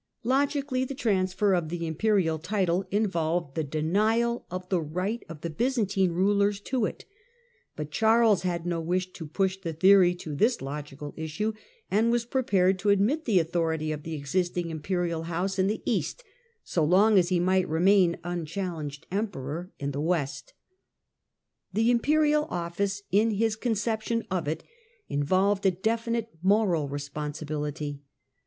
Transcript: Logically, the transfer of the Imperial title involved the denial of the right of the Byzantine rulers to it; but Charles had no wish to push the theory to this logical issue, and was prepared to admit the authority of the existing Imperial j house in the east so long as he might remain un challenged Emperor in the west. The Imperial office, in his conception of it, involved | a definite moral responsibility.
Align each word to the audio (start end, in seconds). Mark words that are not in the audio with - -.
Logically, 0.23 0.83
the 0.83 0.95
transfer 0.95 1.53
of 1.53 1.69
the 1.69 1.85
Imperial 1.85 2.39
title 2.39 2.85
involved 2.89 3.53
the 3.53 3.63
denial 3.63 4.47
of 4.49 4.67
the 4.69 4.81
right 4.81 5.23
of 5.29 5.41
the 5.41 5.49
Byzantine 5.51 6.09
rulers 6.11 6.59
to 6.61 6.87
it; 6.87 7.05
but 7.75 7.91
Charles 7.91 8.41
had 8.41 8.65
no 8.65 8.81
wish 8.81 9.13
to 9.13 9.27
push 9.27 9.57
the 9.61 9.73
theory 9.73 10.15
to 10.15 10.33
this 10.33 10.59
logical 10.59 11.13
issue, 11.15 11.53
and 11.91 12.09
was 12.11 12.25
prepared 12.25 12.79
to 12.79 12.89
admit 12.89 13.25
the 13.25 13.37
authority 13.37 13.91
of 13.91 14.01
the 14.01 14.15
existing 14.15 14.71
Imperial 14.71 15.21
j 15.21 15.27
house 15.27 15.59
in 15.59 15.67
the 15.67 15.83
east 15.85 16.23
so 16.63 16.83
long 16.83 17.19
as 17.19 17.29
he 17.29 17.39
might 17.39 17.69
remain 17.69 18.17
un 18.23 18.43
challenged 18.43 19.05
Emperor 19.11 19.71
in 19.77 19.91
the 19.91 20.01
west. 20.01 20.55
The 21.73 21.91
Imperial 21.91 22.45
office, 22.45 23.03
in 23.11 23.29
his 23.29 23.55
conception 23.55 24.25
of 24.31 24.47
it, 24.47 24.63
involved 25.09 25.63
| 25.65 25.65
a 25.67 25.69
definite 25.69 26.29
moral 26.41 26.89
responsibility. 26.89 28.01